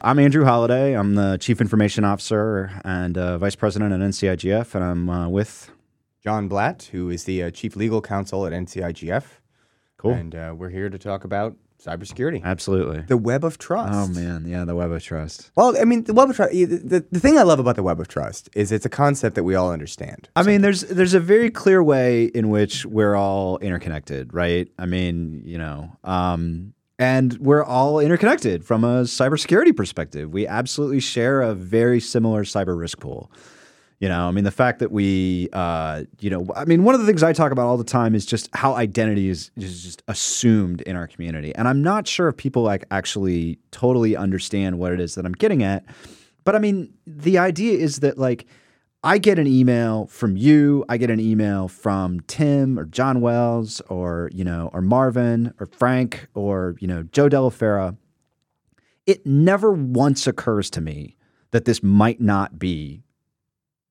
[0.00, 0.92] I'm Andrew Holiday.
[0.92, 5.70] I'm the Chief Information Officer and uh, Vice President at NCIGF, and I'm uh, with.
[6.22, 9.24] John Blatt, who is the uh, Chief Legal Counsel at NCIGF.
[9.96, 10.12] Cool.
[10.12, 12.42] And uh, we're here to talk about cybersecurity.
[12.42, 13.02] Absolutely.
[13.02, 13.92] The web of trust.
[13.94, 14.44] Oh, man.
[14.44, 15.52] Yeah, the web of trust.
[15.54, 16.52] Well, I mean, the web of trust.
[16.52, 19.36] The, the, the thing I love about the web of trust is it's a concept
[19.36, 20.28] that we all understand.
[20.34, 24.68] I mean, there's there's a very clear way in which we're all interconnected, right?
[24.78, 30.32] I mean, you know, um, and we're all interconnected from a cybersecurity perspective.
[30.32, 33.30] We absolutely share a very similar cyber risk pool.
[33.98, 37.00] You know, I mean, the fact that we, uh, you know, I mean, one of
[37.00, 40.02] the things I talk about all the time is just how identity is, is just
[40.06, 41.54] assumed in our community.
[41.54, 45.32] And I'm not sure if people like actually totally understand what it is that I'm
[45.32, 45.84] getting at.
[46.44, 48.46] But I mean, the idea is that like
[49.06, 53.80] I get an email from you, I get an email from Tim or John Wells
[53.82, 57.96] or, you know, or Marvin or Frank or, you know, Joe Delaferra.
[59.06, 61.16] It never once occurs to me
[61.52, 63.04] that this might not be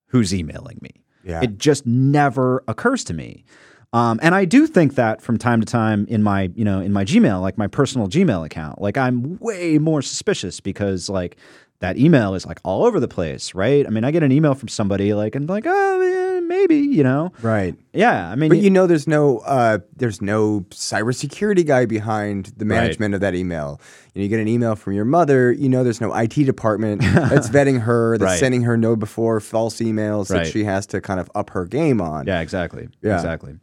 [0.08, 1.06] who's emailing me.
[1.24, 1.44] Yeah.
[1.44, 3.46] It just never occurs to me.
[3.94, 6.92] Um, and I do think that from time to time in my, you know, in
[6.92, 11.38] my Gmail, like my personal Gmail account, like I'm way more suspicious because like
[11.80, 13.86] that email is like all over the place, right?
[13.86, 17.04] I mean, I get an email from somebody like and like, oh, yeah, maybe, you
[17.04, 17.76] know, right.
[17.94, 18.30] yeah.
[18.32, 23.14] I mean, But you know, there's no uh, there's no cybersecurity guy behind the management
[23.14, 23.82] of that email.
[24.14, 25.52] You, know, you get an email from your mother.
[25.52, 28.40] You know, there's no IT department that's vetting her, that's Right.
[28.40, 32.26] sending her KnowBe4 false emails that she has to kind of up her game on.
[32.26, 32.88] Yeah, exactly.
[33.02, 33.16] Yeah.
[33.16, 33.56] Exactly.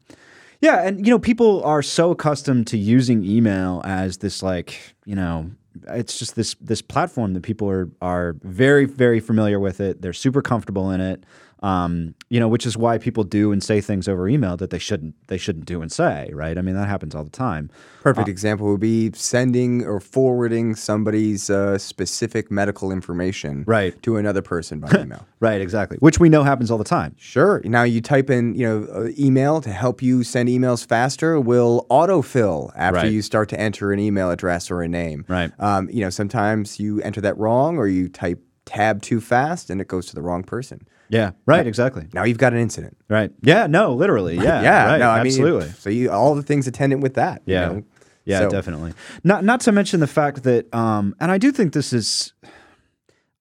[0.60, 5.16] Yeah, and you know, people are so accustomed to using email as this like, you
[5.16, 5.50] know,
[5.88, 10.02] it's just this this platform that people are are very very familiar with it.
[10.02, 11.24] They're super comfortable in it.
[11.62, 14.78] Um, you know, which is why people do and say things over email that they
[14.80, 16.58] shouldn't they shouldn't do and say, right?
[16.58, 17.70] I mean, that happens all the time.
[18.02, 24.00] Perfect example would be sending or forwarding somebody's uh, specific medical information Right.
[24.02, 25.24] to another person by email.
[25.38, 25.98] Right, exactly.
[26.00, 27.14] Which we know happens all the time.
[27.16, 27.60] Sure.
[27.64, 31.38] Now you type in, you know, uh, email to help you send emails faster.
[31.38, 33.12] Will autofill after Right.
[33.12, 35.24] you start to enter an email address or a name.
[35.28, 35.52] Right.
[35.60, 39.80] Um, you know, sometimes you enter that wrong, or you type tab too fast, and
[39.80, 40.86] it goes to the wrong person.
[41.12, 42.08] Yeah, right, exactly.
[42.14, 42.96] Now you've got an incident.
[43.08, 43.30] Right.
[43.42, 44.36] Yeah, no, literally.
[44.36, 44.62] Yeah.
[44.62, 44.86] yeah.
[44.86, 45.66] Right, no, I absolutely.
[45.66, 47.42] mean, so you all the things attendant with that.
[47.44, 47.68] you Yeah.
[47.68, 47.82] know?
[48.24, 48.94] Yeah, So- definitely.
[49.22, 52.32] Not not to mention the fact that, um, and I do think this is,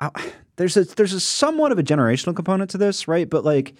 [0.02, 0.09] I,
[0.58, 3.30] there's a there's a somewhat of a generational component to this, right?
[3.30, 3.74] But like,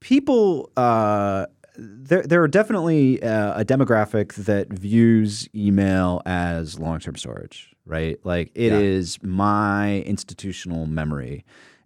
[0.00, 1.46] people, uh,
[1.76, 8.18] there there are definitely uh, a demographic that views email as long term storage, right?
[8.24, 9.28] Like it is Yeah.
[9.28, 11.44] my institutional memory,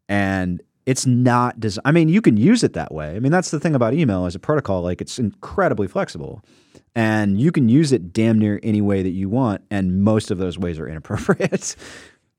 [0.09, 1.57] and it's not.
[1.85, 3.17] I mean, you can use it that way.
[3.17, 4.83] I mean, that's the thing about email as a protocol.
[4.83, 6.43] Like it's incredibly flexible
[6.97, 10.39] and you can use it damn near any way that you want and most of
[10.39, 11.77] those ways are inappropriate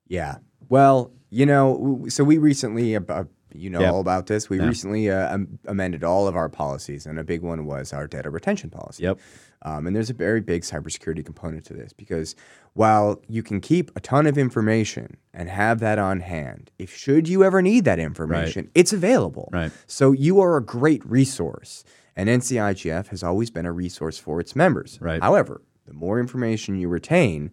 [0.07, 0.38] Yeah.
[0.69, 3.91] Well, you know, so we recently, about you know Yeah.
[3.91, 4.50] all about this.
[4.50, 4.68] We Yeah.
[4.68, 8.29] recently uh, am- amended all of our policies, and a big one was our data
[8.29, 9.03] retention policy.
[9.03, 9.19] Yep.
[9.63, 12.35] Um, and there's a very big cybersecurity component to this because
[12.73, 17.28] while you can keep a ton of information and have that on hand, if should
[17.28, 19.50] you ever need that information, it's available.
[19.51, 19.72] Right.
[19.88, 21.84] So you are a great resource,
[22.16, 25.00] and NCIGF has always been a resource for its members.
[25.01, 25.22] Right.
[25.22, 27.50] However, the more information you retain,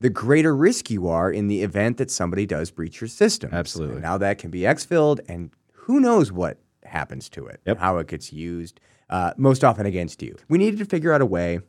[0.00, 3.50] the greater risk you are in the event that somebody does breach your system.
[3.52, 3.94] Absolutely.
[3.96, 7.78] And now that can be exfilled, and who knows what happens to it, Yep.
[7.78, 10.36] how it gets used, uh, most often against you.
[10.48, 11.60] We needed to figure out a way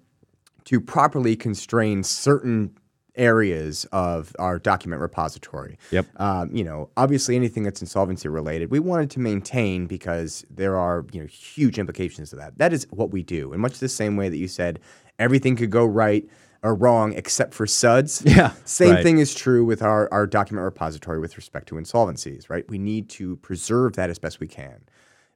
[0.65, 2.71] to properly constrain certain
[3.15, 5.77] areas of our document repository.
[5.91, 6.05] Yep.
[6.17, 11.05] Um, you know, obviously anything that's insolvency related, we wanted to maintain because there are
[11.11, 12.57] you know huge implications to that.
[12.59, 14.79] That is what we do, in much the same way that you said
[15.17, 16.29] everything could go right
[16.63, 18.21] or wrong except for suds.
[18.25, 19.03] Yeah, Same right.
[19.03, 22.65] thing is true with our, our document repository with respect to insolvencies, right?
[22.69, 24.83] We need to preserve that as best we can.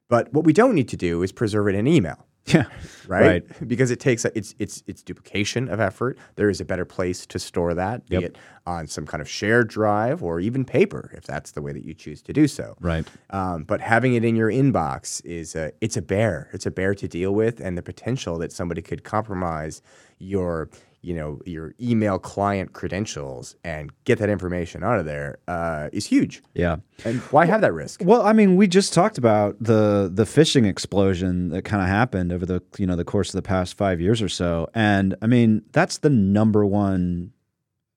[0.08, 2.64] But what we don't need to do is preserve it in email yeah
[3.08, 3.42] right?
[3.66, 6.18] Because it takes a, it's it's it's duplication of effort.
[6.36, 8.22] There is a better place to store that, be Yep.
[8.22, 11.84] it on some kind of shared drive or even paper, if that's the way that
[11.84, 12.76] you choose to do so.
[12.80, 16.50] right Um, but having it in your inbox is a it's a bear.
[16.52, 19.80] It's a bear to deal with, and the potential that somebody could compromise
[20.18, 20.68] your
[21.04, 26.06] you know your email client credentials and get that information out of there uh, is
[26.06, 26.42] huge.
[26.54, 28.00] yeah And why have that risk?
[28.04, 32.32] Well, I mean, we just talked about the the phishing explosion that kind of happened
[32.32, 35.26] over the you know the course of the past five years or so, and I
[35.26, 37.32] mean that's the number one.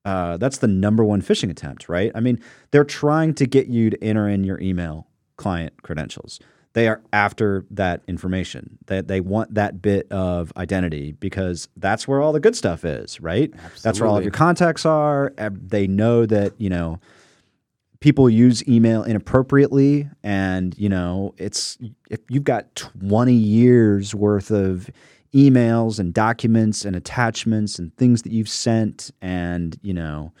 [0.04, 2.10] Uh, that's the number one phishing attempt, right?
[2.14, 2.40] I mean,
[2.70, 5.06] they're trying to get you to enter in your email
[5.36, 6.40] client credentials.
[6.78, 8.78] They are after that information.
[8.86, 12.84] That they, they want that bit of identity because that's where all the good stuff
[12.84, 13.52] is, right?
[13.82, 15.32] That's where all of your contacts are.
[15.36, 17.00] They know that you know
[17.98, 21.78] people use email inappropriately and you know it's
[22.10, 24.88] if you've got 20 years worth of
[25.34, 30.32] emails and documents and attachments and things that you've sent and you know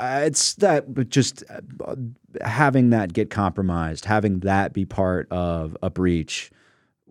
[0.00, 1.94] uh, it's that but just uh,
[2.42, 6.50] having that get compromised having that be part of a breach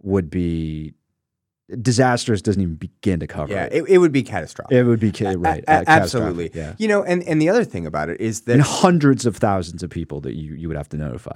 [0.01, 0.94] would be
[1.81, 3.74] disastrous doesn't even begin to cover Yeah, it.
[3.74, 4.75] it, it would be catastrophic.
[4.75, 6.51] It would be ca- right A- uh, a- catastrophic, absolutely.
[6.56, 9.38] yeah You know, and, and the other thing about it is that and hundreds of
[9.38, 11.36] thousands of people that you, you would have to notify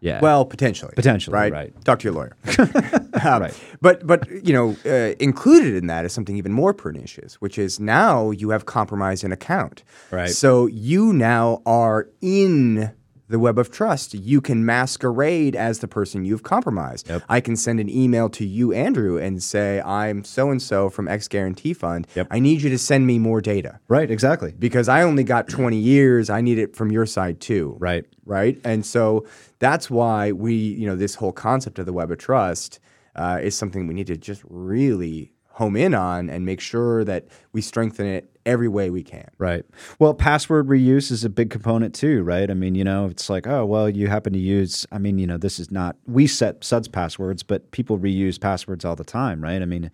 [0.00, 0.92] yeah Well, potentially.
[0.96, 1.52] Potentially, right?
[1.52, 1.84] right.
[1.84, 2.36] Talk to your lawyer.
[2.58, 2.70] Um,
[3.42, 3.54] Right.
[3.80, 7.78] But but you know, uh, included in that is something even more pernicious, which is
[7.78, 9.82] now you have compromised an account.
[10.10, 10.30] Right.
[10.30, 12.92] So you now are in
[13.30, 14.12] the web of trust.
[14.12, 17.08] You can masquerade as the person you've compromised.
[17.08, 17.22] Yep.
[17.28, 21.08] I can send an email to you, Andrew, and say, I'm so and so from
[21.08, 22.06] X Guarantee Fund.
[22.14, 22.26] Yep.
[22.30, 25.76] I need you to send me more data right exactly because I only got 20
[25.76, 26.28] years.
[26.28, 28.58] I need it from your side too right right?
[28.64, 29.26] And so
[29.58, 32.78] that's why we, you know, this whole concept of the web of trust
[33.16, 37.26] uh, is something we need to just really home in on and make sure that
[37.52, 39.28] we strengthen it every way we can.
[39.38, 39.64] Right.
[39.98, 42.50] Well, password reuse is a big component too, right?
[42.50, 45.26] I mean, you know, it's like, oh, well, you happen to use, I mean, you
[45.26, 49.42] know, this is not, we set suds passwords, but people reuse passwords all the time,
[49.42, 49.60] right?
[49.60, 49.90] I mean,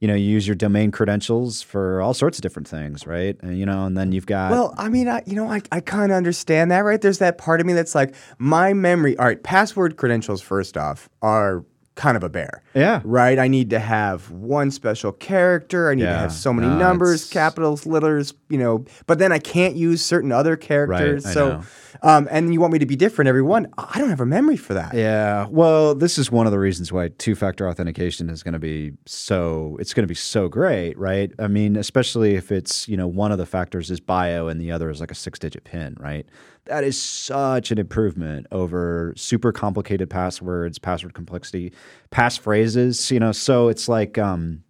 [0.00, 3.36] you know, you use your domain credentials for all sorts of different things, right?
[3.42, 5.80] And, you know, and then you've got, Well, I mean, I, you know, I, I
[5.80, 7.00] kind of understand that, right?
[7.00, 11.08] There's that part of me that's like, my memory, all right, password credentials, first off,
[11.20, 11.64] are
[11.98, 12.62] kind of a bear.
[12.74, 13.00] Yeah.
[13.04, 13.40] Right?
[13.40, 15.90] I need to have one special character.
[15.90, 19.32] I need to have so many No, numbers, it's- capitals, letters, you know, but then
[19.32, 21.26] I can't use certain other characters.
[21.26, 21.62] I so,
[22.02, 23.66] um, and you want me to be different every one.
[23.76, 24.94] I don't have a memory for that.
[24.94, 25.48] Yeah.
[25.50, 28.92] Well, this is one of the reasons why two factor authentication is going to be
[29.06, 31.32] so it's going to be so great, right?
[31.40, 34.70] I mean, especially if it's, you know, one of the factors is bio and the
[34.70, 36.26] other is like a six digit pin, right?
[36.68, 41.72] That is such an improvement over super complicated passwords, password complexity,
[42.10, 44.62] passphrases, you know, so it's like um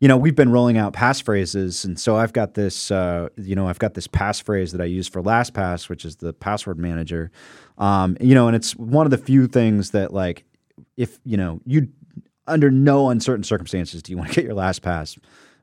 [0.00, 3.66] you know, we've been rolling out passphrases, and so I've got this, uh, you know,
[3.66, 7.32] I've got this passphrase that I use for LastPass, which is the password manager.
[7.78, 10.44] Um, you know, and it's one of the few things that, like,
[10.96, 11.88] if you know, you
[12.46, 15.18] under no uncertain circumstances do you want to get your LastPass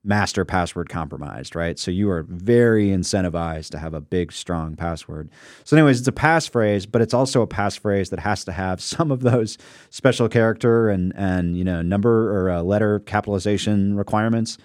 [0.05, 1.77] master password compromised, right?
[1.79, 5.29] So you are very incentivized to have a big, strong password.
[5.63, 9.11] So, anyways, it's a passphrase, but it's also a passphrase that has to have some
[9.11, 9.57] of those
[9.89, 14.57] special character and and you know number or uh, letter capitalization requirements.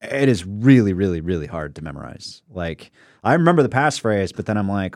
[0.00, 2.42] It is really, really, really hard to memorize.
[2.50, 2.92] Like
[3.24, 4.94] I remember the passphrase, but then I'm like,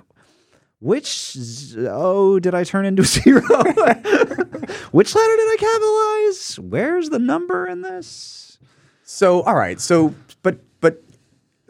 [0.81, 1.37] which
[1.79, 3.41] oh did I turn into zero?
[4.93, 6.59] which letter did I capitalize?
[6.59, 8.52] Where's the number in this?
[9.13, 9.79] So, all right.
[9.79, 11.03] So, but, but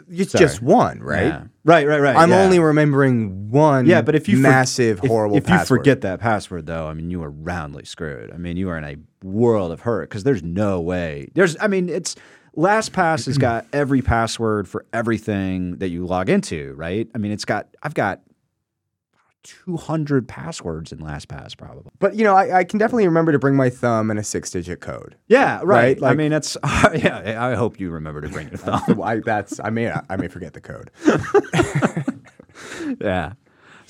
[0.09, 0.45] it's Sorry.
[0.45, 1.27] just one, right?
[1.27, 1.45] Yeah.
[1.65, 2.15] Right, right, right.
[2.15, 2.41] I'm yeah.
[2.43, 5.79] only remembering one yeah, but if you for- massive, if- horrible if, password.
[5.79, 8.33] you forget that password though, I mean, you are roundly screwed.
[8.33, 8.97] I mean, you are in a
[9.27, 11.31] world of hurt because there's no way.
[11.35, 12.15] There's, I mean, it's
[12.57, 17.09] LastPass has got every password for everything that you log into, right?
[17.15, 17.69] I mean, it's got.
[17.83, 18.21] I've got
[19.43, 21.91] 200 passwords in LastPass probably.
[21.99, 24.51] But, you know, I, I can definitely remember to bring my thumb and a six
[24.51, 25.17] digit code.
[25.29, 26.01] Yeah, right.
[26.01, 26.57] Right, I mean, that's
[26.95, 27.37] yeah.
[27.39, 29.01] I hope you remember to bring your thumb.
[29.03, 30.91] I, that's, I may, I may forget the code.
[33.01, 33.33] yeah.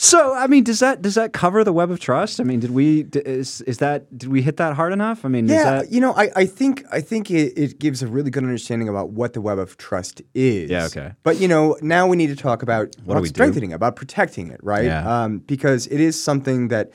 [0.04, 2.40] So, I mean, does that does that cover the web of trust?
[2.40, 5.24] I mean, did we is is that did we hit that hard enough?
[5.24, 8.02] I mean, is Yeah, that you know, I, I think I think it, it gives
[8.02, 10.68] a really good understanding about what the web of trust is.
[10.68, 11.12] Yeah, okay.
[11.22, 13.34] But you know, now we need to talk about What about we do?
[13.34, 14.86] strengthening, about protecting it, right?
[14.86, 15.22] Yeah.
[15.22, 16.90] Um, because it is something that,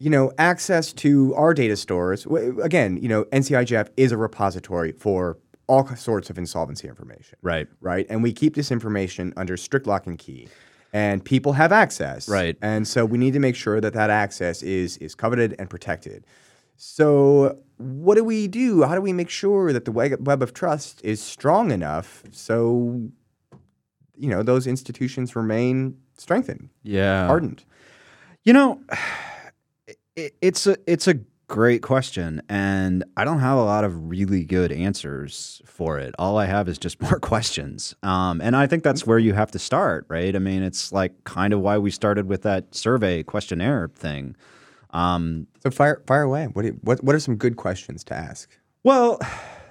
[0.00, 2.26] you know, access to our data stores.
[2.60, 5.38] Again, you know, NCIGF is a repository for
[5.68, 7.68] all sorts of insolvency information, right?
[7.80, 8.06] right?
[8.10, 10.48] And we keep this information under strict lock and key.
[10.92, 12.56] And people have access, Right.
[12.60, 16.26] And so we need to make sure that that access is is coveted and protected.
[16.76, 18.82] So, what do we do?
[18.82, 23.10] How do we make sure that the web of trust is strong enough so
[24.16, 27.26] you know those institutions remain strengthened, Yeah.
[27.26, 27.64] hardened?
[28.44, 28.80] You know,
[30.16, 31.14] it, it's a it's a
[31.50, 36.14] great question, and I don't have a lot of really good answers for it.
[36.16, 39.50] All I have is just more questions, um, and I think that's where you have
[39.50, 40.34] to start, right?
[40.34, 44.36] I mean, it's like kind of why we started with that survey questionnaire thing.
[44.90, 46.46] Um, So fire fire away.
[46.46, 48.48] What do you, what what are some good questions to ask?
[48.84, 49.18] Well,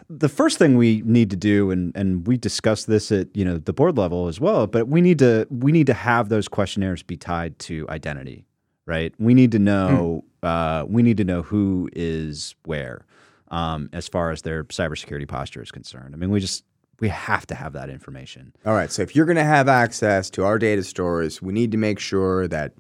[0.10, 3.58] the first thing we need to do, and and we discussed this at you know
[3.58, 7.04] the board level as well, but we need to we need to have those questionnaires
[7.04, 8.46] be tied to identity,
[8.90, 9.14] right?
[9.20, 10.24] We need to know.
[10.42, 13.06] Uh, we need to know who is where,
[13.50, 16.14] um, as far as their cybersecurity posture is concerned.
[16.14, 16.64] I mean, we just
[17.00, 18.54] we have to have that information.
[18.66, 18.92] All right.
[18.92, 22.00] So if you're going to have access to our data stores, we need to make
[22.00, 22.74] sure that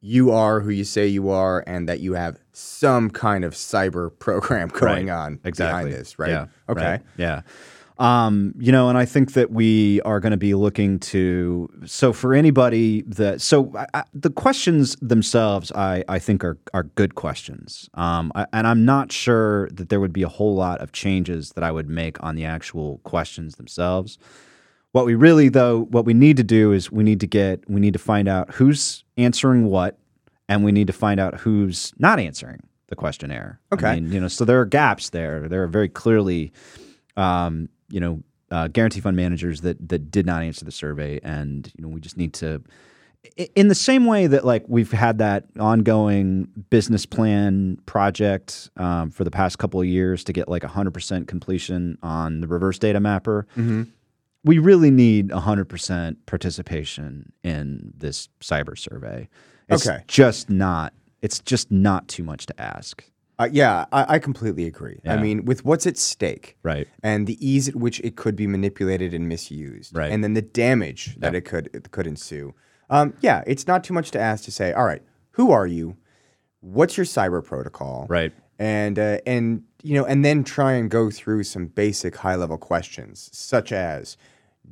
[0.00, 4.16] you are who you say you are and that you have some kind of cyber
[4.18, 5.12] program going Right.
[5.14, 5.84] on exactly.
[5.90, 6.30] behind this, right?
[6.30, 6.46] Yeah.
[6.68, 6.84] Okay.
[6.84, 7.02] right.
[7.16, 7.42] Yeah.
[7.98, 11.68] Um, you know, and I think that we are going to be looking to.
[11.86, 16.82] So for anybody that, so I, I, the questions themselves, I, I think are are
[16.82, 17.88] good questions.
[17.94, 21.50] Um, I, and I'm not sure that there would be a whole lot of changes
[21.52, 24.18] that I would make on the actual questions themselves.
[24.90, 27.80] What we really though, what we need to do is we need to get, we
[27.80, 29.98] need to find out who's answering what,
[30.48, 33.60] and we need to find out who's not answering the questionnaire.
[33.72, 33.88] Okay.
[33.88, 35.48] I mean, you know, so there are gaps there.
[35.48, 36.52] There are very clearly,
[37.16, 41.70] um, you know, uh, guarantee fund managers that that did not answer the survey, and
[41.76, 42.60] you know, we just need to.
[43.54, 49.24] In the same way that like we've had that ongoing business plan project um, for
[49.24, 53.46] the past couple of years to get like 100% completion on the reverse data mapper,
[54.44, 59.26] we really need 100% participation in this cyber survey.
[59.70, 60.04] It's Okay.
[60.06, 63.02] just not it's just not too much to ask.
[63.38, 65.00] Uh, yeah, I, I completely agree.
[65.04, 66.86] I mean, with what's at stake, Right.
[67.02, 70.12] and the ease at which it could be manipulated and misused, Right.
[70.12, 72.54] and then the damage that it could it could ensue.
[72.90, 75.96] Um, yeah, it's not too much to ask to say, all right, who are you?
[76.60, 78.06] What's your cyber protocol?
[78.08, 78.32] Right.
[78.58, 82.56] And uh, and you know, and then try and go through some basic high level
[82.56, 84.16] questions, such as,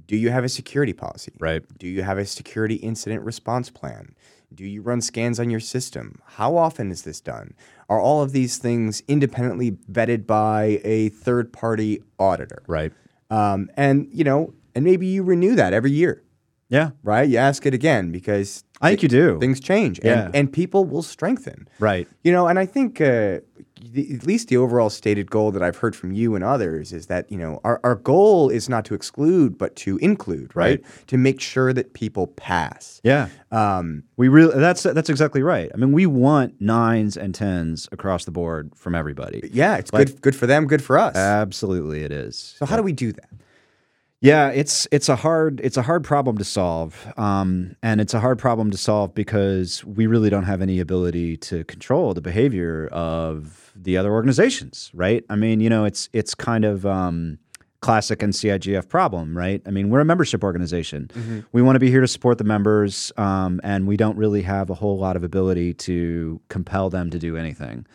[0.06, 1.32] do you have a security policy?
[1.40, 1.62] Right.
[1.78, 4.14] Do you have a security incident response plan?
[4.54, 6.20] Do you run scans on your system?
[6.24, 7.54] How often is this done?
[7.88, 12.62] Are all of these things independently vetted by a third party auditor?
[12.66, 12.92] Right.
[13.30, 16.22] Um, and, you know, and maybe you renew that every year,
[16.72, 16.90] Yeah.
[17.04, 17.28] right?
[17.28, 19.38] You ask it again because I think you do.
[19.38, 20.24] things change Yeah.
[20.26, 21.68] and, and people will strengthen.
[21.78, 22.08] Right.
[22.24, 23.40] You know, and I think uh,
[23.94, 27.06] the, at least the overall stated goal that I've heard from you and others is
[27.08, 30.80] that, you know, our, our goal is not to exclude, but to include, right?
[31.08, 33.00] To make sure that people pass.
[33.04, 33.28] Yeah.
[33.50, 35.70] Um, We really that's that's exactly right.
[35.74, 39.48] I mean, we want nines and tens across the board from everybody.
[39.52, 41.14] yeah, it's Like- good good for them, good for us.
[41.16, 42.54] Absolutely it is.
[42.58, 43.28] so how do we do that?
[44.22, 48.20] Yeah, it's it's a hard it's a hard problem to solve, um, and it's a
[48.20, 52.86] hard problem to solve because we really don't have any ability to control the behavior
[52.92, 55.24] of the other organizations, right?
[55.28, 57.38] I mean, you know, it's it's kind of um,
[57.80, 59.60] classic NCIGF problem, right?
[59.66, 61.10] I mean, we're a membership organization.
[61.50, 64.70] We want to be here to support the members, um, and we don't really have
[64.70, 67.86] a whole lot of ability to compel them to do anything.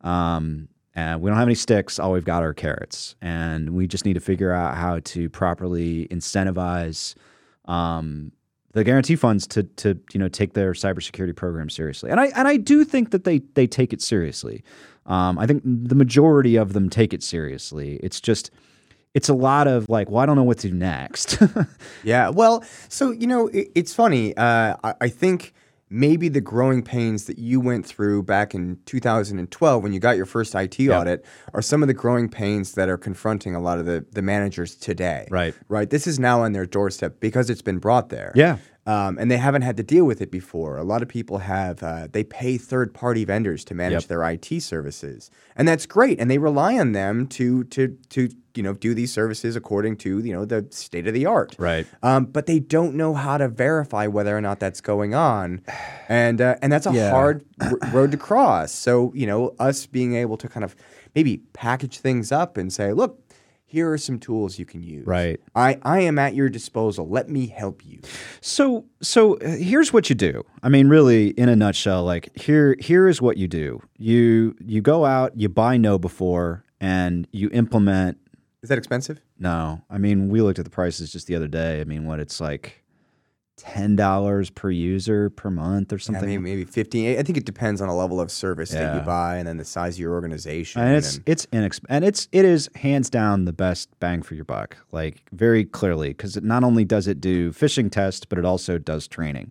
[0.00, 0.66] Um,
[0.96, 1.98] and we don't have any sticks.
[1.98, 6.08] All we've got are carrots, and we just need to figure out how to properly
[6.10, 7.14] incentivize
[7.66, 8.32] um,
[8.72, 12.10] the guarantee funds to to you know take their cybersecurity program seriously.
[12.10, 14.64] And I and I do think that they they take it seriously.
[15.04, 18.00] Um, I think the majority of them take it seriously.
[18.02, 18.50] It's just
[19.12, 21.38] it's a lot of like, well, I don't know what to do next.
[22.04, 24.36] Yeah, well, so you know, it, it's funny.
[24.36, 25.52] Uh, I, I think
[25.88, 30.26] maybe the growing pains that you went through back in 2012 when you got your
[30.26, 31.24] first IT audit
[31.54, 34.74] are some of the growing pains that are confronting a lot of the the managers
[34.74, 35.28] today.
[35.30, 35.54] Right.
[35.68, 35.88] right.
[35.88, 38.32] This is now on their doorstep because it's been brought there.
[38.34, 38.58] Yeah.
[38.86, 40.76] Um, and they haven't had to deal with it before.
[40.76, 44.08] A lot of people have, uh, they pay third party vendors to manage Yep.
[44.08, 45.28] their IT services.
[45.56, 46.20] And that's great.
[46.20, 50.20] And they rely on them to, to, to, you know, do these services according to,
[50.20, 51.56] you know, the state of the art.
[51.58, 51.84] Right.
[52.02, 55.62] Um, but they don't know how to verify whether or not that's going on.
[56.08, 57.10] And, uh, and that's a Yeah.
[57.10, 58.70] hard r- road to cross.
[58.70, 60.76] So, you know, us being able to kind of
[61.16, 63.20] maybe package things up and say, look,
[63.68, 65.06] here are some tools you can use.
[65.06, 65.40] Right.
[65.54, 67.08] I, I am at your disposal.
[67.08, 68.00] Let me help you.
[68.40, 70.44] So so uh, here's what you do.
[70.62, 73.82] I mean, really, in a nutshell, like here here is what you do.
[73.98, 78.18] You you go out, you buy KnowBe4, and you implement.
[78.62, 79.20] Is that expensive?
[79.38, 81.80] No, I mean, we looked at the prices just the other day.
[81.80, 82.84] I mean, what it's like
[83.56, 86.28] ten dollars per user per month or Yeah, something.
[86.28, 87.18] maybe, maybe 15.
[87.18, 89.64] I think it depends on a level of service that you buy and then the
[89.64, 90.82] size of your organization.
[90.82, 94.34] and it's and- it's inex- and it's it is hands down the best bang for
[94.34, 98.38] your buck like very clearly because it not only does it do phishing tests but
[98.38, 99.50] it also does training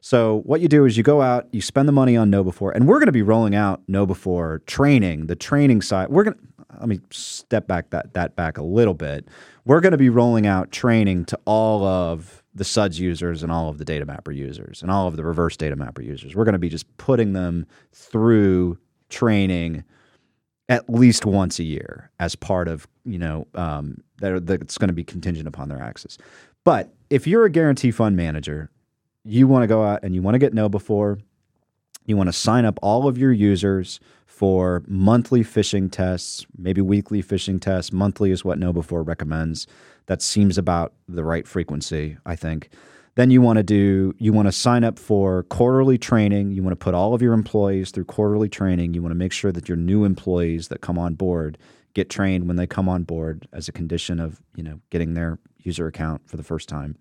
[0.00, 2.88] so what you do is you go out you spend the money on KnowBe4 and
[2.88, 6.40] we're going to be rolling out KnowBe4 training the training side we're going to
[6.80, 9.28] let me step back that that back a little bit
[9.66, 13.68] we're going to be rolling out training to all of the suds users and all
[13.68, 16.52] of the data mapper users and all of the reverse data mapper users we're going
[16.52, 18.78] to be just putting them through
[19.08, 19.84] training
[20.68, 24.94] at least once a year as part of you know um, that that's going to
[24.94, 26.16] be contingent upon their access.
[26.64, 28.70] But if you're a guarantee fund manager,
[29.24, 31.20] you want to go out and you want to get KnowBe4.
[32.06, 34.00] You want to sign up all of your users
[34.42, 37.92] for monthly phishing tests, maybe weekly phishing tests.
[37.92, 39.68] Monthly is what KnowBe4 recommends.
[40.06, 42.70] That seems about the right frequency, I think.
[43.14, 46.50] Then you want to do you want to sign up for quarterly training.
[46.50, 48.94] You want to put all of your employees through quarterly training.
[48.94, 51.56] You want to make sure that your new employees that come on board
[51.94, 55.38] get trained when they come on board as a condition of, you know, getting their
[55.58, 56.96] user account for the first time.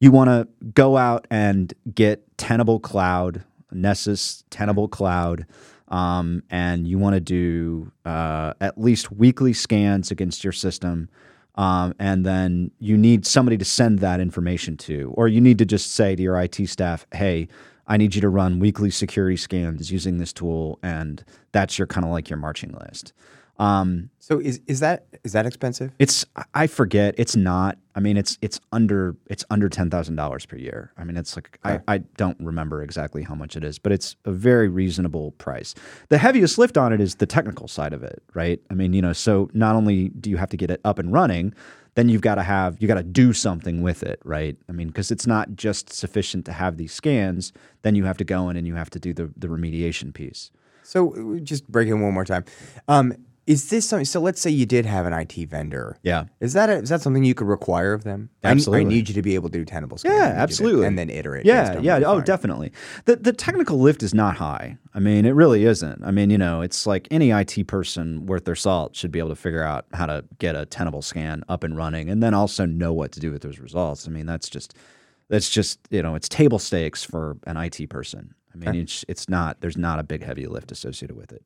[0.00, 3.44] You want to go out and get Tenable Cloud,
[3.76, 5.46] Nessus Tenable Cloud,
[5.88, 11.08] um, and you want to do uh, at least weekly scans against your system.
[11.54, 15.64] Um, and then you need somebody to send that information to, or you need to
[15.64, 17.48] just say to your IT staff, hey,
[17.86, 22.04] I need you to run weekly security scans using this tool, and that's your kind
[22.04, 23.12] of like your marching list.
[23.58, 25.92] Um, So is is that is that expensive?
[25.98, 27.14] it's I forget.
[27.16, 27.78] It's not.
[27.94, 30.92] I mean, it's it's under it's under ten thousand dollars per year.
[30.98, 34.16] I mean, it's like I, I don't remember exactly how much it is, but it's
[34.24, 35.74] a very reasonable price.
[36.08, 38.60] The heaviest lift on it is the technical side of it, right?
[38.70, 41.10] I mean, you know, so not only do you have to get it up and
[41.12, 41.54] running,
[41.94, 44.56] then you've got to have you got to do something with it, right?
[44.68, 47.52] I mean, because it's not just sufficient to have these scans.
[47.82, 50.50] Then you have to go in and you have to do the the remediation piece.
[50.82, 52.44] So uh, just break it one more time.
[52.86, 53.14] Um,
[53.46, 54.04] is this something?
[54.04, 55.96] So let's say you did have an IT vendor.
[56.02, 56.24] Yeah.
[56.40, 58.28] Is that a, is that something you could require of them?
[58.42, 60.18] I- I, need you to be able to do Tenable scanning.
[60.18, 60.86] Yeah, you to- absolutely.
[60.86, 61.46] and then iterate.
[61.46, 62.00] Yeah, yeah.
[62.04, 62.72] Oh, definitely.
[63.04, 64.78] The the technical lift is not high.
[64.94, 66.02] I mean, it really isn't.
[66.04, 69.28] I mean, you know, it's like any IT person worth their salt should be able
[69.28, 72.66] to figure out how to get a tenable scan up and running, and then also
[72.66, 74.08] know what to do with those results.
[74.08, 74.74] I mean, that's just
[75.28, 78.34] that's just you know, it's table stakes for an IT person.
[78.54, 79.60] I mean, it's it's not.
[79.60, 81.44] There's not a big heavy lift associated with it.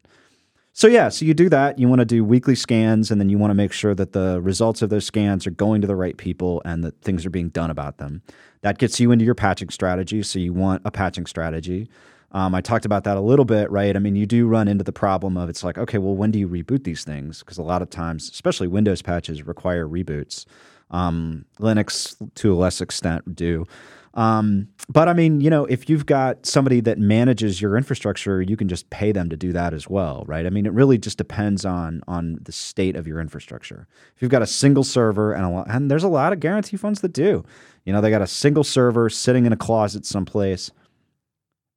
[0.80, 1.78] So yeah, so you do that.
[1.78, 4.40] You want to do weekly scans, and then you want to make sure that the
[4.40, 7.50] results of those scans are going to the right people and that things are being
[7.50, 8.22] done about them.
[8.62, 10.22] That gets you into your patching strategy.
[10.22, 11.90] So you want a patching strategy.
[12.32, 13.94] Um, I talked about that a little bit, right?
[13.94, 16.38] I mean, you do run into the problem of it's like, okay, well, when do
[16.38, 17.40] you reboot these things?
[17.40, 20.46] Because a lot of times, especially Windows patches, require reboots.
[20.90, 23.66] Um, Linux, to a less extent, do.
[24.14, 28.56] Um, but I mean, you know, if you've got somebody that manages your infrastructure, you
[28.56, 30.46] can just pay them to do that as well, right?
[30.46, 33.86] I mean, it really just depends on on the state of your infrastructure.
[34.16, 37.02] If you've got a single server and a and there's a lot of guarantee funds
[37.02, 37.44] that do,
[37.84, 40.72] you know, they got a single server sitting in a closet someplace.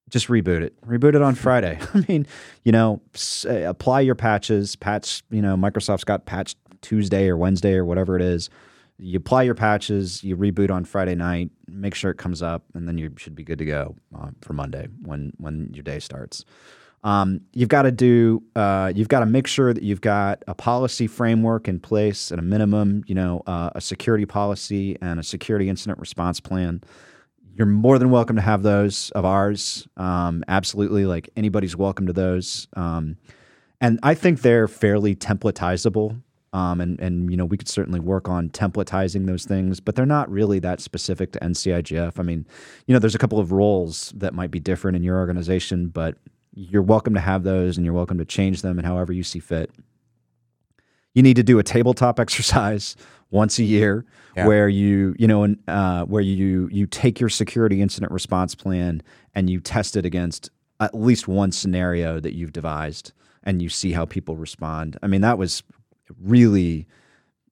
[0.10, 0.80] Just reboot it.
[0.86, 1.80] Reboot it on Friday.
[1.94, 2.26] I mean,
[2.64, 3.02] you know,
[3.48, 4.76] apply your patches.
[4.76, 5.24] Patch.
[5.30, 8.50] You know, Microsoft's got patch Tuesday or Wednesday or whatever it is
[9.00, 12.88] you apply your patches, you reboot on Friday night, make sure it comes up, and
[12.88, 16.46] then you should be good to go uh, for Monday when when your day starts.
[17.04, 18.44] Um, you've got to do.
[18.56, 22.40] Uh, you've got to make sure that you've got a policy framework in place at
[22.40, 23.04] a minimum.
[23.08, 26.82] You know, uh, a security policy and a security incident response plan.
[27.56, 29.88] You're more than welcome to have those of ours.
[29.98, 32.68] Um, absolutely, like anybody's welcome to those.
[32.76, 33.18] Um,
[33.82, 36.22] and I think they're fairly templatizable.
[36.54, 40.06] Um, and and you know we could certainly work on templatizing those things, but they're
[40.06, 42.20] not really that specific to NCIGF.
[42.20, 42.46] I mean,
[42.86, 46.16] you know, there's a couple of roles that might be different in your organization, but
[46.54, 49.40] you're welcome to have those, and you're welcome to change them and however you see
[49.40, 49.72] fit.
[51.16, 52.96] You need to do a tabletop exercise
[53.32, 54.46] once a year Yeah.
[54.48, 59.02] where you you know and uh, where you you take your security incident response plan
[59.34, 63.12] and you test it against at least one scenario that you've devised
[63.44, 64.98] and you see how people respond.
[65.04, 65.64] I mean, that was
[66.22, 66.88] really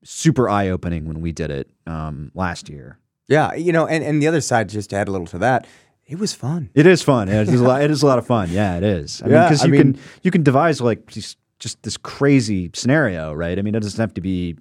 [0.04, 2.98] super eye opening when we did it um, last year.
[3.28, 5.68] Yeah, you know, and, and the other side, just to add a little to that,
[6.08, 6.70] it was fun.
[6.74, 7.30] It is fun.
[7.30, 7.82] It is a lot.
[7.82, 8.50] It is a lot of fun.
[8.52, 9.22] Yeah, it is.
[9.22, 12.72] I mean, Yeah, because you mean- can you can devise like just, just this crazy
[12.74, 13.58] scenario, right?
[13.58, 14.58] I mean, it doesn't have to be,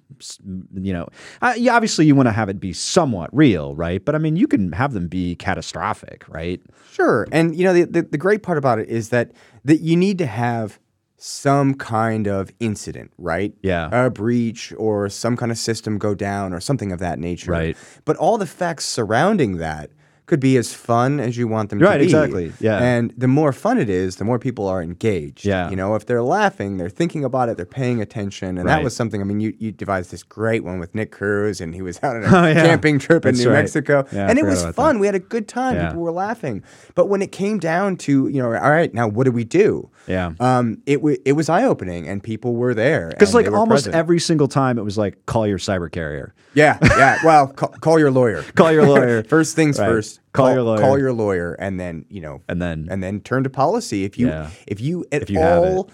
[0.75, 1.07] you know,
[1.41, 4.05] uh, obviously you want to have it be somewhat real, right?
[4.05, 6.61] But I mean, you can have them be catastrophic, right?
[6.91, 7.27] Sure.
[7.31, 9.31] And you know, the, the, the great part about it is that
[9.65, 10.79] that you need to have
[11.23, 13.53] some kind of incident, right?
[13.61, 13.89] Yeah.
[13.91, 17.51] A breach or some kind of system go down or something of that nature.
[17.51, 17.77] Right.
[18.05, 19.91] But all the facts surrounding that
[20.27, 22.05] could be as fun as you want them Right, to be.
[22.05, 22.53] exactly.
[22.61, 22.77] Yeah.
[22.81, 25.43] And the more fun it is, the more people are engaged.
[25.45, 25.69] Yeah.
[25.69, 28.57] You know, if they're laughing, they're thinking about it, they're paying attention.
[28.57, 28.77] And Right.
[28.77, 31.75] that was something, I mean, you, you devised this great one with Nick Cruz and
[31.75, 32.53] he was out on a Oh, yeah.
[32.65, 33.55] camping trip in New right.
[33.61, 34.05] Mexico.
[34.11, 34.99] Yeah, I and it was fun.
[34.99, 35.75] We had a good time.
[35.75, 35.87] Yeah.
[35.89, 36.63] People were laughing.
[36.95, 39.89] But when it came down to, you know, all right, now what do we do?
[40.07, 40.31] Yeah.
[40.39, 43.09] Um, it, w- it was eye opening and people were there.
[43.09, 43.95] Because like almost present.
[43.95, 46.33] every single time it was like call your cyber carrier.
[46.53, 47.17] Yeah, yeah.
[47.23, 48.43] Well, call, call your lawyer.
[48.55, 49.23] Call your lawyer.
[49.27, 49.87] first things Right.
[49.87, 50.10] first.
[50.33, 50.79] Call your lawyer.
[50.79, 54.03] Call your lawyer, and then you know, And then and then turn to policy.
[54.03, 54.49] If you Yeah.
[54.67, 55.89] if you at If you all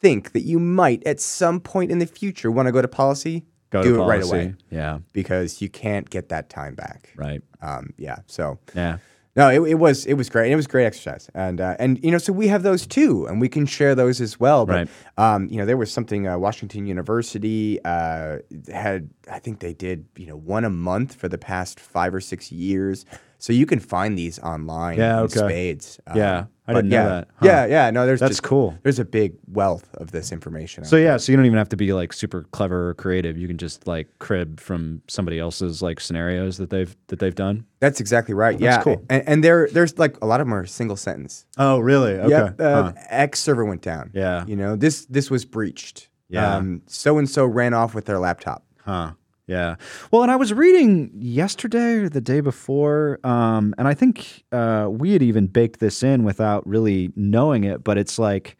[0.00, 3.44] think that you might at some point in the future want to go to policy,
[3.70, 4.98] go do to it right away Yeah.
[5.12, 7.10] because you can't get that time back.
[7.16, 7.40] Right.
[7.60, 8.16] Um, yeah.
[8.26, 8.98] So Yeah.
[9.34, 10.52] No, it, it was it was great.
[10.52, 13.40] It was great exercise, and uh, and you know, so we have those too, and
[13.40, 14.66] we can share those as well.
[14.66, 15.34] But Right.
[15.34, 18.38] um, you know, there was something uh, Washington University uh,
[18.70, 19.08] had.
[19.30, 22.52] I think they did you know one a month for the past five or six
[22.52, 23.06] years.
[23.42, 25.40] So you can find these online Yeah, okay.
[25.40, 25.98] spades.
[26.06, 27.28] Um, Yeah, I didn't know yeah, that.
[27.40, 27.46] Huh.
[27.46, 27.90] Yeah, yeah.
[27.90, 28.78] No, there's That's just- cool.
[28.84, 30.84] There's a big wealth of this information.
[30.84, 33.36] So yeah, so you don't even have to be like super clever or creative.
[33.36, 37.66] You can just like crib from somebody else's like scenarios that they've that they've done.
[37.80, 38.60] That's exactly right.
[38.60, 39.04] yeah, cool.
[39.10, 41.44] And, and there, there's like a lot of them are single sentence.
[41.58, 42.12] Oh, really?
[42.12, 42.28] Okay.
[42.28, 42.60] Yep.
[42.60, 44.12] Uh, X server went down.
[44.14, 44.46] Yeah.
[44.46, 46.10] You know, this this was breached.
[46.28, 46.54] Yeah.
[46.58, 48.64] Um, so and so ran off with their laptop.
[48.84, 49.14] Huh.
[49.52, 49.76] Yeah.
[50.10, 54.88] Well, and I was reading yesterday or the day before, um, and I think uh,
[54.90, 58.56] we had even baked this in without really knowing it, but it's like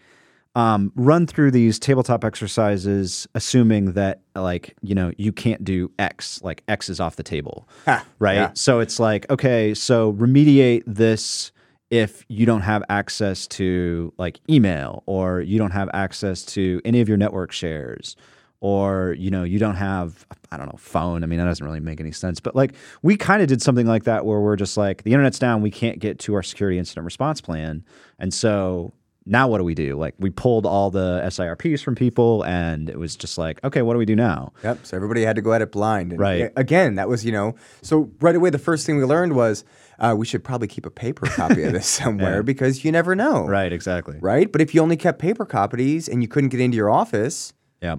[0.55, 6.43] um, run through these tabletop exercises, assuming that like you know you can't do X,
[6.43, 7.67] like X is off the table,
[8.19, 8.35] right?
[8.35, 8.51] yeah.
[8.53, 11.53] So it's like okay, so remediate this
[11.91, 17.01] if you don't have access to like email or you don't have access to any
[17.01, 18.17] of your network shares
[18.63, 21.81] or you know you don't have i don't know phone i mean that doesn't really
[21.81, 22.73] make any sense but like
[23.03, 25.71] we kind of did something like that where we're just like the internet's down we
[25.71, 27.85] can't get to our security incident response plan
[28.21, 28.93] and so
[29.27, 32.99] now what do we do like we pulled all the SIRPs from people and it
[32.99, 34.79] was just like okay what do we do now Yep.
[34.85, 36.13] So everybody had to go at it blind.
[36.13, 36.53] And Right.
[36.57, 37.55] Again, that was you know.
[37.83, 39.65] So right away, the first thing we learned was
[40.01, 43.47] uh, we should probably keep a paper copy of this somewhere because you never know.
[43.47, 44.51] right exactly Right.
[44.51, 47.97] But if you only kept paper copies and you couldn't get into your office, yeah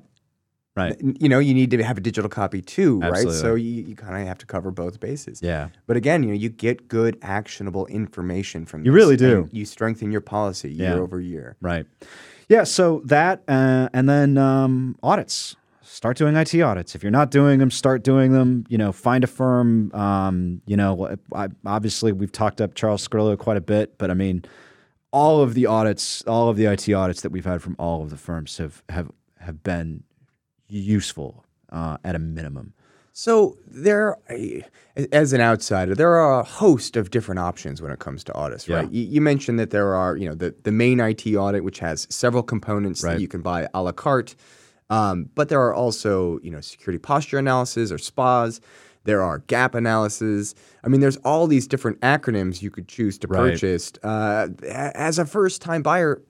[0.75, 3.29] right you know, you need to have a digital copy too, right?
[3.29, 5.39] So you, you kind of have to cover both bases.
[5.41, 9.47] yeah But again, you know, you get good actionable information from You this, really do.
[9.51, 11.01] You strengthen your policy year Yeah.
[11.01, 11.55] over year.
[11.61, 11.85] Right.
[12.49, 12.63] Yeah.
[12.65, 15.55] So that, uh, and then um, audits.
[15.81, 16.95] Start doing IT audits.
[16.95, 18.65] If you're not doing them, start doing them.
[18.67, 19.93] You know, find a firm.
[19.93, 24.15] Um, you know, I, obviously we've talked up Charles Skrillo quite a bit, but I
[24.15, 24.43] mean,
[25.11, 28.09] all of the audits, all of the IT audits that we've had from all of
[28.09, 30.03] the firms have have have been
[30.79, 32.73] useful uh, at a minimum.
[33.15, 34.17] So there,
[35.11, 38.67] as an outsider, there are a host of different options when it comes to audits,
[38.67, 38.85] right?
[38.91, 39.01] Yeah.
[39.01, 42.07] You, you mentioned that there are, you know, the, the main IT audit, which has
[42.09, 43.13] several components Right.
[43.15, 44.35] that you can buy a la carte,
[44.89, 48.59] um, but there are also, you know, security posture analysis or SPAs.
[49.03, 50.55] There are gap analysis.
[50.83, 53.51] I mean, there's all these different acronyms you could choose to Right.
[53.51, 53.91] purchase.
[54.01, 56.21] Uh, as a first-time buyer,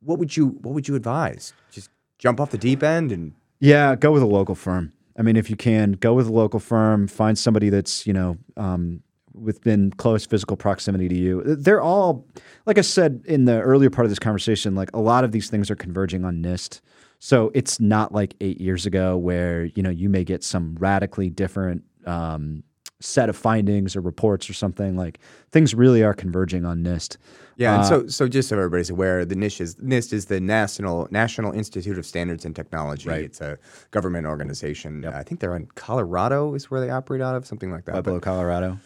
[0.00, 1.54] what would you what would you advise?
[1.72, 4.92] Just jump off the deep end and Yeah, go with a local firm.
[5.18, 7.06] I mean, if you can, go with a local firm.
[7.06, 11.42] Find somebody that's you know um, within close physical proximity to you.
[11.44, 12.26] They're all,
[12.66, 15.50] like I said in the earlier part of this conversation, like a lot of these
[15.50, 16.80] things are converging on NIST.
[17.18, 21.30] So it's not like eight years ago where you know you may get some radically
[21.30, 22.62] different um,
[23.00, 24.96] set of findings or reports or something.
[24.96, 25.18] Like
[25.50, 27.16] things really are converging on NIST.
[27.56, 30.40] Yeah, and Uh, so so just so everybody's aware, the NIST is NIST is the
[30.40, 33.08] National National Institute of Standards and Technology.
[33.08, 33.24] Right.
[33.24, 33.58] It's a
[33.90, 35.04] government organization.
[35.04, 37.92] I think they're in Colorado is where they operate out of, something like that.
[37.92, 38.78] Pueblo, Colorado.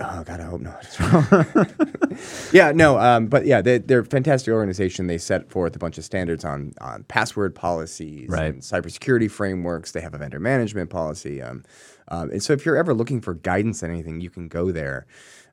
[0.00, 0.84] Oh God, I hope not.
[2.52, 5.06] yeah, no, um, but yeah, they, they're a fantastic organization.
[5.06, 8.46] They set forth a bunch of standards on on password policies Right.
[8.54, 9.92] and cybersecurity frameworks.
[9.92, 11.40] They have a vendor management policy.
[11.40, 11.62] Um,
[12.08, 15.06] um, and so if you're ever looking for guidance on anything, you can go there.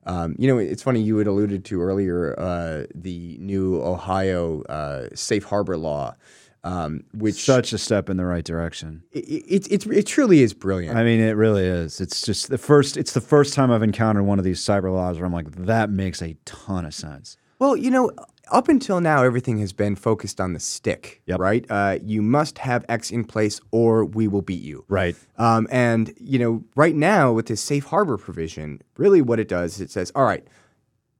[0.06, 5.08] Um, you know, it's funny you had alluded to earlier uh, the new Ohio uh,
[5.14, 6.14] safe harbor law,
[6.62, 9.02] um, which Such a step in the right direction.
[9.12, 10.96] it, it, it, it truly is brilliant.
[10.98, 12.00] I mean, it really is.
[12.00, 12.96] It's just the first.
[12.96, 15.90] It's the first time I've encountered one of these cyber laws where I'm like, that
[15.90, 17.36] makes a ton of sense.
[17.58, 18.10] Well, you know,
[18.50, 21.38] up until now, everything has been focused on the stick, Yep.
[21.40, 21.66] right?
[21.70, 24.84] Uh, you must have X in place or we will beat you.
[24.88, 25.16] Right.
[25.38, 29.74] Um, and, you know, right now with this safe harbor provision, really what it does
[29.76, 30.46] is it says, all right,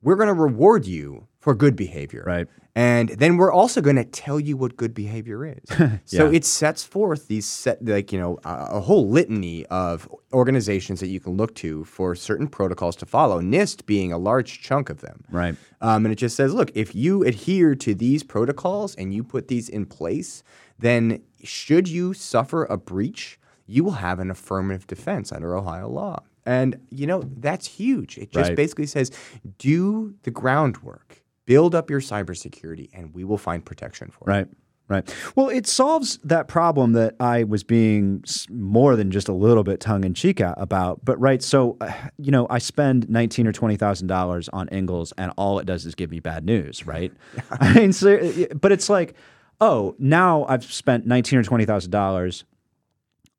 [0.04, 2.22] we're going to reward you for good behavior.
[2.26, 2.46] Right.
[2.76, 5.60] And then we're also going to tell you what good behavior is.
[6.04, 6.36] So Yeah.
[6.38, 11.06] it sets forth these set like you know a, a whole litany of organizations that
[11.08, 13.40] you can look to for certain protocols to follow.
[13.40, 15.24] NIST being a large chunk of them.
[15.30, 15.54] Right.
[15.80, 19.48] Um, and it just says, look, if you adhere to these protocols and you put
[19.48, 20.42] these in place,
[20.78, 26.22] then should you suffer a breach, you will have an affirmative defense under Ohio law.
[26.46, 28.18] And, you know, that's huge.
[28.18, 28.56] It just Right.
[28.56, 29.10] basically says,
[29.58, 34.32] do the groundwork, build up your cybersecurity, and we will find protection for it.
[34.32, 34.48] Right.
[34.86, 35.14] Right.
[35.34, 39.80] Well, it solves that problem that I was being more than just a little bit
[39.80, 41.02] tongue in cheek about.
[41.02, 45.14] But right, so uh, you know, I spend nineteen or twenty thousand dollars on Ingles,
[45.16, 46.84] and all it does is give me bad news.
[46.86, 47.14] Right.
[47.50, 48.18] I mean, so,
[48.60, 49.14] but it's like,
[49.58, 52.44] oh, now I've spent nineteen or twenty thousand dollars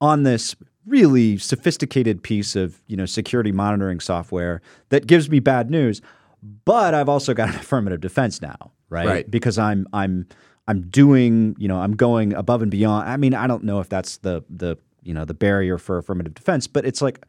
[0.01, 0.55] on this
[0.85, 6.01] really sophisticated piece of you know security monitoring software that gives me bad news,
[6.65, 9.07] but I've also got an affirmative defense now, right?
[9.07, 9.31] Right.
[9.31, 10.27] Because I'm I'm
[10.67, 13.09] I'm doing you know I'm going above and beyond.
[13.09, 16.33] I mean I don't know if that's the the you know the barrier for affirmative
[16.33, 17.25] defense, but it's like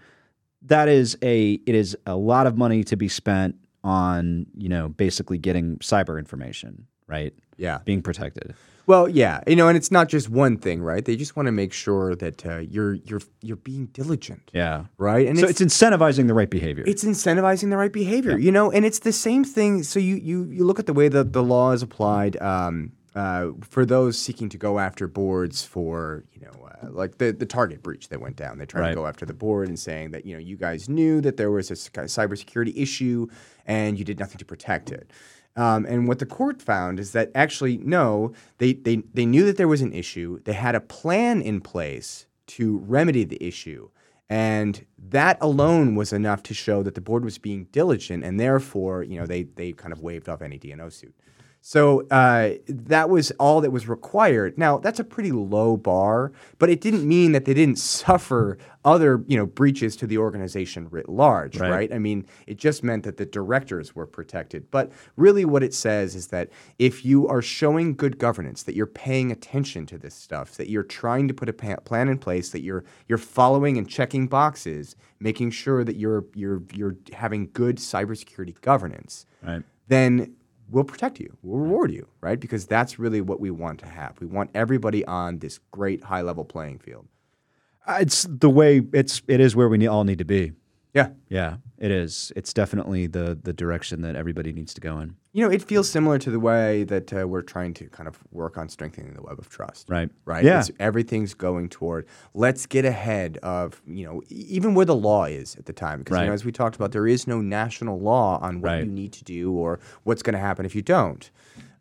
[0.62, 4.88] that is a it is a lot of money to be spent on you know
[4.88, 7.34] basically getting cyber information, right?
[7.56, 7.78] Yeah.
[7.84, 8.54] Being protected.
[8.88, 11.04] Well, yeah, you know, and it's not just one thing, right?
[11.04, 14.84] They just want to make sure that uh, you're you're you're being diligent, Yeah.
[14.96, 15.26] right?
[15.26, 16.84] And So it's, incentivizing the right behavior.
[16.86, 19.82] it's incentivizing the right behavior, you know, and it's the same thing.
[19.82, 23.48] So you you you look at the way that the law is applied um, uh,
[23.60, 27.82] for those seeking to go after boards for you know uh, like the the Target
[27.82, 28.58] breach that went down.
[28.58, 28.88] They tried Right.
[28.90, 31.50] to go after the board and saying that you know you guys knew that there
[31.50, 33.26] was a cybersecurity issue
[33.66, 35.10] and you did nothing to protect it.
[35.56, 39.56] Um, and what the court found is that actually no, they, they they knew that
[39.56, 40.40] there was an issue.
[40.44, 43.88] They had a plan in place to remedy the issue.
[44.28, 49.04] And that alone was enough to show that the board was being diligent, and therefore,
[49.04, 51.14] you know, they they kind of waived off any D&O suit.
[51.68, 54.56] So uh, that was all that was required.
[54.56, 59.24] Now that's a pretty low bar, but it didn't mean that they didn't suffer other,
[59.26, 61.70] you know, breaches to the organization writ large, Right.
[61.72, 61.92] right?
[61.92, 64.70] I mean, it just meant that the directors were protected.
[64.70, 68.86] But really, what it says is that if you are showing good governance, that you're
[68.86, 72.50] paying attention to this stuff, that you're trying to put a pa- plan in place,
[72.50, 77.78] that you're you're following and checking boxes, making sure that you're you're you're having good
[77.78, 79.64] cybersecurity governance, right.
[79.88, 80.36] then
[80.70, 82.38] we'll protect you, we'll reward you, right?
[82.38, 84.18] Because that's really what we want to have.
[84.20, 87.06] We want everybody on this great high level playing field.
[87.86, 90.52] Uh, It's the way it's it is where we all need to be.
[90.96, 91.08] Yeah.
[91.28, 92.32] Yeah, it is.
[92.34, 95.14] It's definitely the the direction that everybody needs to go in.
[95.32, 98.18] You know, it feels similar to the way that uh, we're trying to kind of
[98.32, 99.90] work on strengthening the web of trust.
[99.90, 100.08] Right.
[100.24, 100.42] Right.
[100.44, 100.60] Yeah.
[100.60, 105.54] It's, everything's going toward let's get ahead of you know even where the law is
[105.56, 108.38] at the time because you know, as we talked about there is no national law
[108.40, 108.84] on what Right.
[108.86, 111.30] you need to do or what's going to happen if you don't.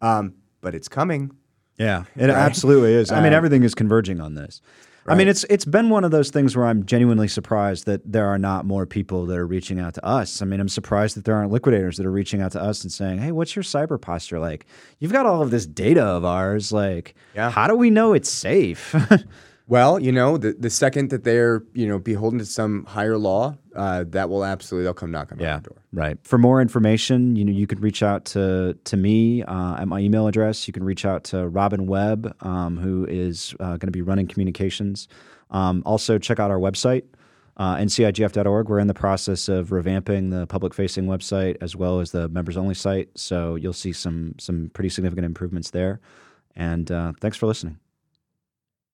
[0.01, 1.31] Um, but it's coming.
[1.77, 3.11] Yeah, it absolutely is.
[3.11, 4.61] I mean, Uh, everything is converging on this.
[5.07, 8.25] I mean, it's it's been one of those things where I'm genuinely surprised that there
[8.25, 10.41] are not more people that are reaching out to us.
[10.41, 12.91] I mean, I'm surprised that there aren't liquidators that are reaching out to us and
[12.91, 14.65] saying, "Hey, what's your cyber posture like?
[14.99, 16.71] You've got all of this data of ours.
[16.71, 17.51] Like, Yeah.
[17.51, 18.95] how do we know it's safe?"
[19.67, 23.57] Well, you know, the, the second that they're you know beholden to some higher law,
[23.75, 25.77] uh, that will absolutely they'll come knocking Yeah, on the door.
[25.91, 26.17] right.
[26.23, 29.99] For more information, you know, you can reach out to to me uh, at my
[29.99, 30.67] email address.
[30.67, 34.27] You can reach out to Robin Webb, um, who is uh, going to be running
[34.27, 35.07] communications.
[35.49, 37.03] Um, also, check out our website,
[37.57, 38.69] uh, ncigf.org.
[38.69, 43.09] We're in the process of revamping the public-facing website as well as the members-only site.
[43.15, 46.01] So you'll see some some pretty significant improvements there.
[46.55, 47.79] And uh, thanks for listening.